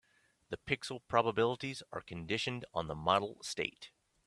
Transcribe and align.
The 0.49 0.57
pixel 0.57 0.99
probabilities 1.07 1.83
are 1.91 2.01
conditioned 2.01 2.65
on 2.73 2.87
the 2.87 2.95
model 2.95 3.37
state. 3.43 3.91